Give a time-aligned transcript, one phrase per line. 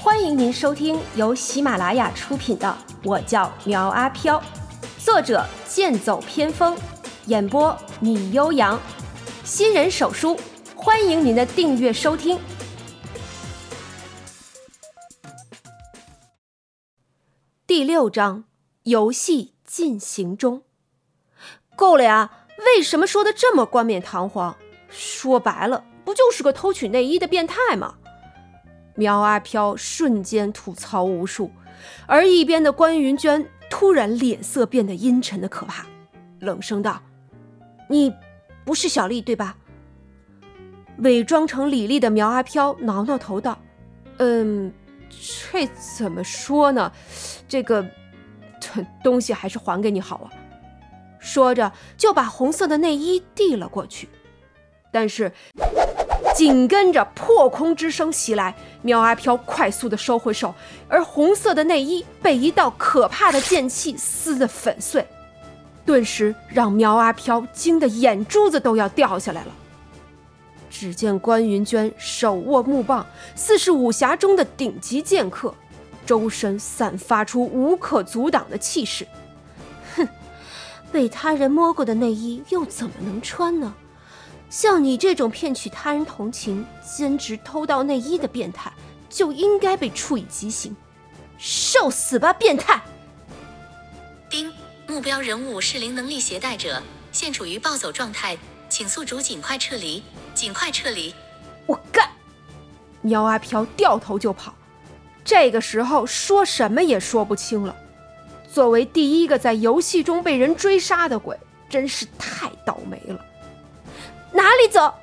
[0.00, 2.68] 欢迎您收听由喜马拉雅出品的
[3.02, 4.40] 《我叫苗阿飘》，
[5.04, 6.78] 作者剑走偏锋，
[7.26, 8.80] 演播米悠扬，
[9.42, 10.38] 新人手书，
[10.76, 12.38] 欢迎您的订阅收听。
[17.66, 18.44] 第六章，
[18.84, 20.62] 游戏进行中。
[21.74, 22.44] 够了呀！
[22.76, 24.56] 为什么说的这么冠冕堂皇？
[24.88, 27.97] 说白了，不就是个偷取内衣的变态吗？
[28.98, 31.52] 苗阿飘瞬间吐槽无数，
[32.04, 35.86] 而一边的关云娟突然脸色变得阴沉的可怕，
[36.40, 37.00] 冷声道
[37.88, 38.12] ：“你
[38.64, 39.56] 不是小丽对吧？”
[40.98, 43.56] 伪装成李丽的苗阿飘挠挠头道
[44.18, 44.72] ：“嗯，
[45.08, 45.64] 这
[45.96, 46.90] 怎么说呢？
[47.46, 47.86] 这个，
[49.04, 50.32] 东西还是还给你好啊。”
[51.20, 54.08] 说着就把红色的内衣递了过去，
[54.90, 55.30] 但是。
[56.38, 60.54] 紧跟着破空之声袭来，苗阿飘快速的收回手，
[60.86, 65.04] 而红色的内衣被一道可怕的剑气撕得粉碎，
[65.84, 69.48] 顿时让苗阿飘惊得眼珠子都要掉下来了。
[70.70, 75.52] 只见关云娟手握木棒，似是武侠中的顶级剑客，
[76.06, 79.04] 周身散发出无可阻挡的气势。
[79.96, 80.06] 哼，
[80.92, 83.74] 被他人摸过的内衣又怎么能穿呢？
[84.50, 88.72] 像你这种骗取他人同情、兼职偷盗内衣的变态，
[89.10, 90.74] 就应该被处以极刑，
[91.36, 92.80] 受死吧，变态！
[94.30, 94.52] 丁，
[94.86, 96.82] 目标人物是零能力携带者，
[97.12, 100.02] 现处于暴走状态，请宿主尽快撤离，
[100.34, 101.14] 尽快撤离！
[101.66, 102.08] 我干！
[103.02, 104.54] 苗阿飘掉头就跑，
[105.24, 107.76] 这个时候说什么也说不清了。
[108.50, 113.24] 作为第一个在游戏中被人追杀的鬼，真是太倒霉了。
[114.38, 114.94] 哪里走？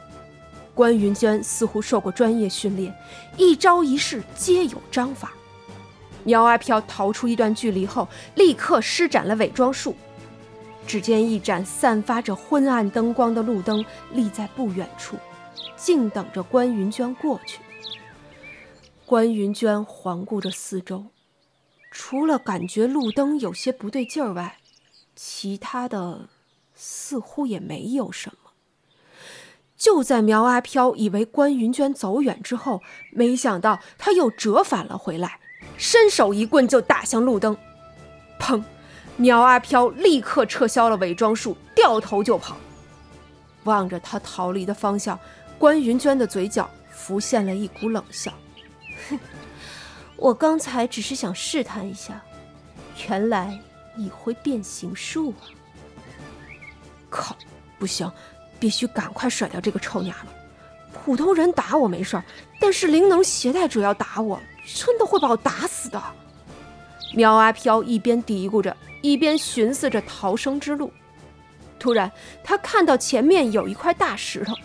[0.73, 2.95] 关云娟似乎受过专业训练，
[3.36, 5.33] 一招一式皆有章法。
[6.23, 9.94] 苗阿飘逃出一段距离后，立刻施展了伪装术。
[10.88, 13.83] 只见一盏散发着昏暗灯光的路灯
[14.14, 15.17] 立在不远处，
[15.76, 17.59] 静等着关云娟过去。
[19.05, 21.08] 关云娟环顾着四周，
[21.92, 24.59] 除了感觉路灯有些不对劲儿外，
[25.14, 26.30] 其他的
[26.73, 28.45] 似乎也没有什么。
[29.77, 32.81] 就在苗阿飘以为关云娟走远之后，
[33.11, 35.39] 没想到他又折返了回来，
[35.77, 37.58] 伸手一棍就打向路灯。
[38.39, 38.64] 砰！
[39.17, 42.58] 苗阿飘立刻撤销了伪装术，掉头就跑。
[43.64, 45.19] 望着他逃离的方向，
[45.58, 48.31] 关云娟的嘴角浮现了一股冷笑
[49.09, 49.19] ：“哼，
[50.15, 52.21] 我刚才只是想试探一下，
[53.08, 53.59] 原来
[53.95, 55.47] 你会变形术啊！
[57.09, 57.35] 靠，
[57.80, 58.09] 不行！”
[58.60, 60.33] 必须赶快甩掉这个臭娘们！
[61.04, 62.23] 普通人打我没事儿，
[62.60, 66.02] 但是灵能携带者要打我，真的会把我打死的。
[67.14, 70.92] 苗阿飘一边嘀咕着，一边寻思着逃生之路。
[71.77, 72.11] 突然，
[72.44, 74.55] 他看到前面有一块大石头，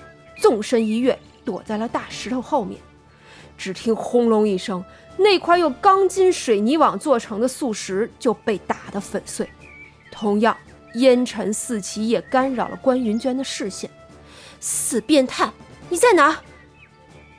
[0.40, 2.80] 纵身一跃，躲在了大石头后面。
[3.58, 4.82] 只听轰隆一声，
[5.18, 9.46] 那块用钢筋水泥网做成的素石就被打得粉碎。
[10.10, 10.56] 同样。
[10.94, 13.90] 烟尘四起，也干扰了关云娟的视线。
[14.58, 15.50] 死变态，
[15.88, 16.38] 你在哪？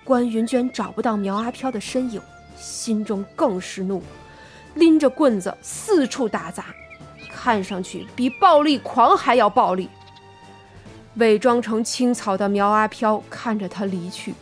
[0.03, 2.21] 关云娟找不到苗阿飘的身影，
[2.57, 4.01] 心中更是怒，
[4.75, 6.65] 拎着棍子四处打砸，
[7.31, 9.89] 看上去比暴力狂还要暴力。
[11.15, 14.33] 伪装成青草的苗阿飘看着他离去，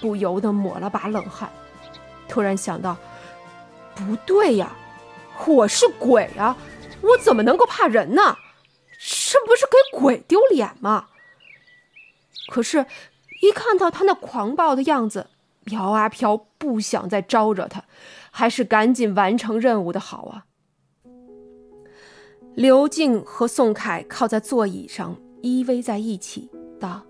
[0.00, 1.50] 不由得抹了把冷汗。
[2.28, 2.96] 突然想到，
[3.94, 4.72] 不对呀，
[5.46, 6.56] 我是鬼啊，
[7.02, 8.36] 我怎么能够怕人呢？
[9.04, 11.08] 这不是给鬼丢脸吗？
[12.48, 12.86] 可是，
[13.40, 15.26] 一看到他那狂暴的样子，
[15.64, 17.84] 苗阿飘不想再招惹他，
[18.30, 20.46] 还是赶紧完成任务的好啊。
[22.54, 26.48] 刘静和宋凯靠在座椅上依偎在一起，
[26.78, 27.02] 道：“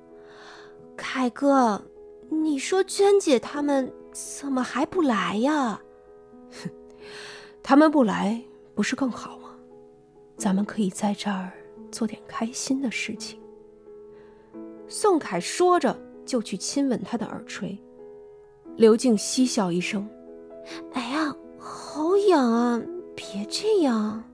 [0.96, 1.84] 凯哥，
[2.30, 5.82] 你说娟姐他们怎么还不来呀
[6.62, 6.70] ？”“哼，
[7.62, 8.40] 他们不来
[8.74, 9.50] 不是更好吗？
[10.38, 11.52] 咱们可以在这儿。”
[11.92, 13.38] 做点开心的事情。
[14.88, 15.96] 宋凯说着，
[16.26, 17.78] 就去亲吻他的耳垂。
[18.76, 20.08] 刘静嬉笑一声
[20.94, 22.82] ：“哎呀，好痒啊！
[23.14, 24.24] 别这样。”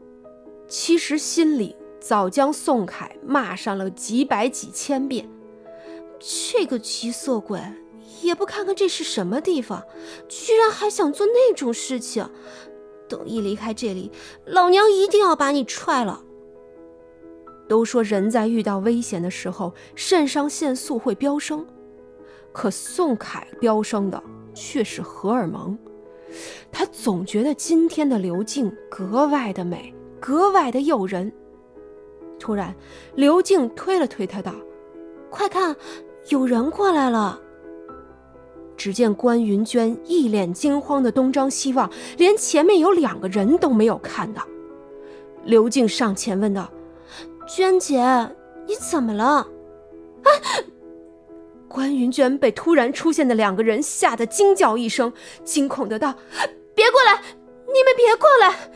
[0.69, 5.29] 其实心里早将宋凯骂上了几百几千遍。
[6.21, 7.61] 这个急色鬼，
[8.23, 9.85] 也不看看这是什么地方，
[10.29, 12.29] 居然还想做那种事情。
[13.09, 14.13] 等一离开这里，
[14.45, 16.23] 老娘一定要把你踹了。
[17.69, 21.67] 都说人在遇到危险的时候，肾上腺素会飙升，
[22.53, 24.23] 可宋凯飙升的
[24.55, 25.79] 却是荷尔蒙。
[26.73, 31.33] 他总觉得今天的刘静格外的美，格外的诱人。
[32.39, 32.75] 突然，
[33.15, 34.53] 刘静推了推他，道
[35.29, 35.75] ：“快看，
[36.29, 37.41] 有人过来了。”
[38.77, 44.47] 只见关云娟一脸惊慌的东张西望，连前面有两个人都没有看到。
[45.45, 46.71] 刘静上前问道
[47.49, 47.99] ：“娟姐，
[48.67, 49.25] 你怎么了？”
[50.23, 50.29] 啊！
[51.67, 55.13] 关云娟被突然出现的两个人吓得惊叫一声，
[55.45, 56.15] 惊恐的道
[56.75, 57.23] ：“别过来！
[57.67, 58.71] 你们别过来！”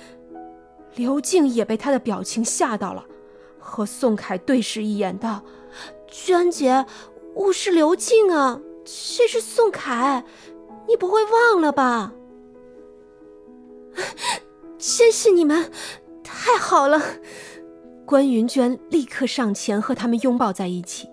[0.97, 3.05] 刘静也被他的表情吓到了，
[3.59, 5.43] 和宋凯对视一眼，道
[6.07, 6.85] ：“娟姐，
[7.35, 10.25] 我是刘静啊，这是宋凯，
[10.87, 12.13] 你不会忘了吧？”
[14.79, 15.71] 真是你们，
[16.23, 17.01] 太好了！
[18.13, 21.09] 关云娟立刻上前和他们拥抱在一起。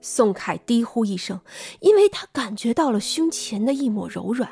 [0.00, 1.38] 宋凯低呼一声，
[1.80, 4.50] 因为他感觉到了胸前的一抹柔软。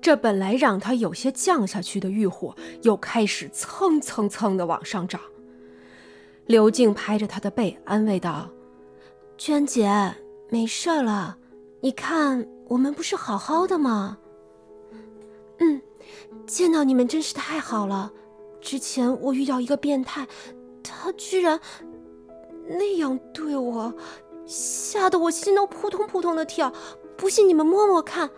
[0.00, 5.20] 这本来让他有些降下去的欲火，又开始蹭蹭蹭的往上涨。
[6.46, 8.48] 刘静拍着他的背，安慰道
[9.36, 10.14] ：“娟姐，
[10.48, 11.36] 没事了。
[11.82, 14.16] 你看，我们不是好好的吗
[15.60, 15.82] ？”“嗯，
[16.46, 18.10] 见到你们真是太好了。
[18.62, 20.26] 之前我遇到一个变态，
[20.82, 21.60] 他居然……”
[22.68, 23.92] 那样对我，
[24.46, 26.72] 吓得我心都扑通扑通的跳。
[27.16, 28.30] 不信你们摸摸看。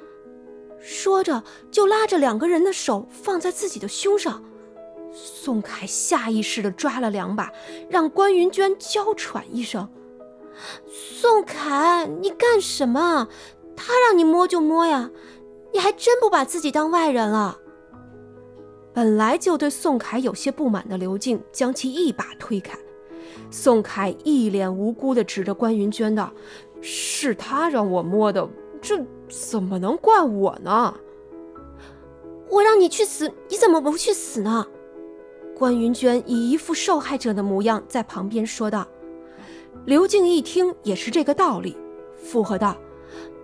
[0.80, 4.42] 说着，就拉着两个人的手放在自己的胸上。
[5.12, 7.52] 宋凯下意识的抓了两把，
[7.88, 9.88] 让关云娟娇喘一声
[10.88, 13.28] ：“宋凯，你干什么？
[13.76, 15.10] 他让你摸就摸呀，
[15.72, 17.58] 你还真不把自己当外人了。”
[18.94, 22.78] 本来就对宋凯有些不满的刘静，将其一把推开。
[23.50, 26.32] 宋凯一脸无辜地指着关云娟道
[26.80, 28.48] ：“是他让我摸的，
[28.80, 30.94] 这怎么能怪我呢？
[32.48, 34.64] 我让你去死，你怎么不去死呢？”
[35.58, 38.86] 关云娟以一副受害者的模样在旁边说道。
[39.86, 41.76] 刘静一听也是这个道理，
[42.16, 42.76] 附和道：“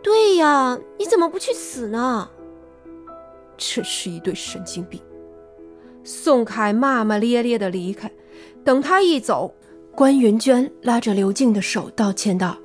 [0.00, 2.30] 对呀，你怎么不去死呢？”
[3.58, 5.00] 真是一对神经病。
[6.04, 8.10] 宋凯骂骂咧咧地离开，
[8.64, 9.54] 等他一走。
[9.92, 12.56] 关云娟拉着刘静的手道歉道：“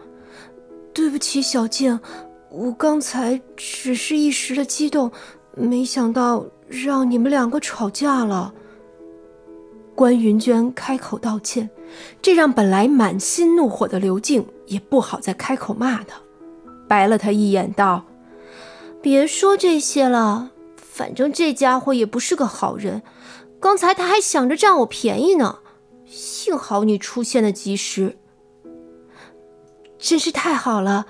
[0.93, 1.99] 对不起，小静，
[2.49, 5.11] 我刚才只是一时的激动，
[5.55, 8.53] 没想到让你们两个吵架了。”
[9.95, 11.69] 关云娟开口道歉，
[12.21, 16.17] 这让本来满心怒火的刘静也不好再开口骂他，
[16.87, 18.05] 白了他一眼道
[19.01, 20.51] ：“别说这些了，
[20.95, 23.03] 反正这家伙也不是个好人，
[23.59, 25.59] 刚才他还想着占我便宜呢。”
[26.07, 28.17] 幸好你出现的及时，
[29.99, 31.07] 真是太好了。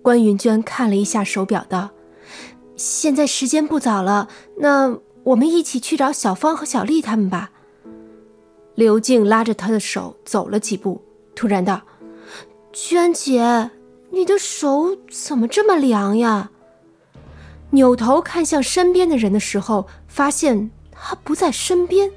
[0.00, 1.90] 关云娟看了一下手表，道
[2.76, 7.50] ：“现在时间不早了，那我们一起去找小芳和小丽他们吧。”
[8.74, 11.02] 刘静拉着她的手走了几步，
[11.34, 11.82] 突然道
[12.72, 13.70] ：“娟姐，
[14.12, 16.52] 你的手怎么这么凉呀？”
[17.70, 22.10] 扭头看向身边的人的时候，发现他不在身边。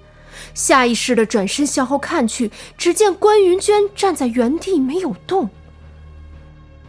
[0.54, 5.50] 下意识的转身向后看去，只见关云娟站在原地没有动。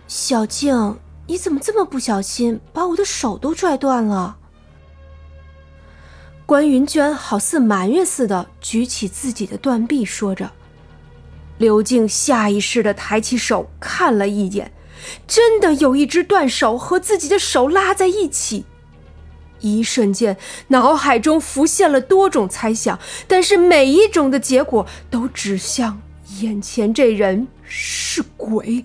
[0.06, 4.36] 小静，你怎么这么不小心，把我的手都拽断了？
[6.46, 10.50] 关云娟好似埋怨似的举起自己的断臂，说着。
[11.56, 14.72] 刘静下意识的抬起手看了一眼，
[15.26, 18.64] 真的有一只断手和自己的手拉在一起。
[19.60, 20.36] 一瞬间，
[20.68, 26.02] 脑海中浮现了多种猜想，但是每一种的结果都指向
[26.40, 28.84] 眼前这人是鬼。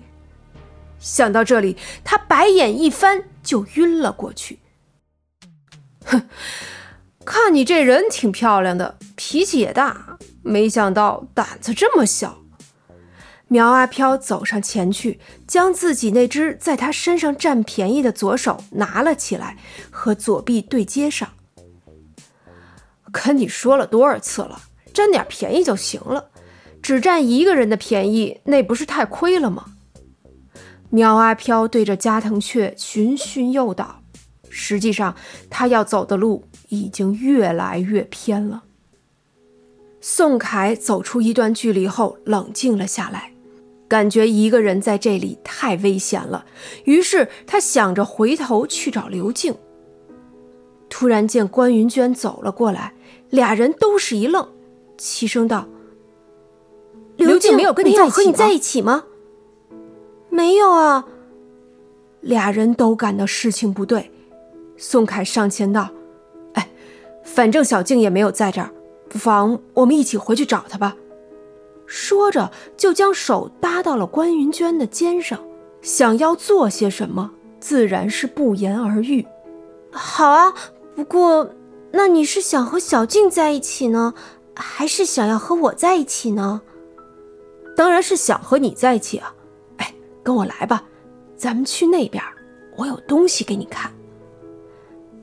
[0.98, 4.58] 想到这里，他白眼一翻，就晕了过去。
[6.06, 6.28] 哼，
[7.26, 12.39] 看你这人挺漂亮的，脾气也大，没想到胆子这么小。
[13.52, 19.58] 苗阿飘走上前去，将自己那只在他身上占便宜的左手拿了起来，
[19.90, 21.28] 和左臂对接上。
[23.10, 24.62] 跟你说了多少次了，
[24.94, 26.30] 占点便宜就行了，
[26.80, 29.64] 只占一个人的便宜，那不是太亏了吗？
[30.90, 34.00] 苗阿飘对着加藤雀循循诱导，
[34.48, 35.16] 实际上
[35.50, 38.62] 他要走的路已经越来越偏了。
[40.00, 43.32] 宋凯走出一段距离后，冷静了下来。
[43.90, 46.46] 感觉一个人在这里太危险了，
[46.84, 49.52] 于是他想着回头去找刘静。
[50.88, 52.94] 突然见关云娟走了过来，
[53.30, 54.48] 俩人都是一愣，
[54.96, 55.66] 齐声道
[57.18, 57.96] ：“刘静没有跟你
[58.32, 59.06] 在一起吗
[60.30, 61.04] ？”“没有啊。”
[62.22, 64.12] 俩人都感到事情不对。
[64.76, 65.90] 宋凯上前道
[66.54, 66.68] ：“哎，
[67.24, 68.70] 反正小静也没有在这儿，
[69.08, 70.96] 不妨我们一起回去找她吧。”
[71.92, 75.40] 说着，就将手搭到了关云娟的肩上，
[75.82, 79.26] 想要做些什么，自然是不言而喻。
[79.90, 80.54] 好啊，
[80.94, 81.50] 不过，
[81.90, 84.14] 那你是想和小静在一起呢，
[84.54, 86.62] 还是想要和我在一起呢？
[87.76, 89.34] 当然是想和你在一起啊！
[89.78, 89.92] 哎，
[90.22, 90.84] 跟我来吧，
[91.36, 92.22] 咱们去那边，
[92.76, 93.90] 我有东西给你看。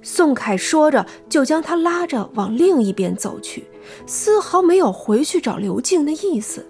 [0.02, 3.66] 宋凯说着，就将他拉着往另一边走去，
[4.06, 6.66] 丝毫没有回去找刘静的意思。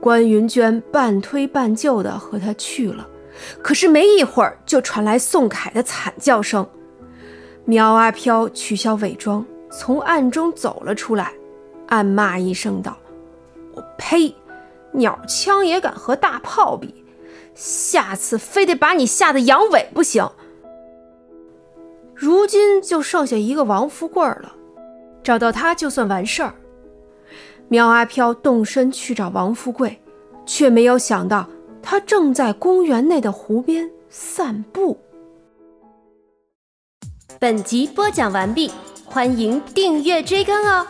[0.00, 3.08] 关云娟半推半就的和他去了，
[3.62, 6.66] 可是没一会儿就传来宋凯的惨叫声。
[7.64, 11.32] 苗阿飘取消伪装，从暗中走了出来，
[11.88, 12.96] 暗骂一声道
[13.74, 14.34] ：“我呸！
[14.92, 17.04] 鸟枪也敢和大炮比，
[17.54, 20.28] 下次非得把你吓得阳痿不行。”
[22.14, 24.54] 如今就剩下一个王富贵了，
[25.26, 26.54] 找到他就算完事儿。
[27.66, 30.00] 苗阿飘动身去找王富贵，
[30.46, 31.48] 却没有想到
[31.82, 34.96] 他正在公园内的湖边散步。
[37.40, 38.70] 本集播讲完毕，
[39.04, 40.86] 欢迎订阅追更哦。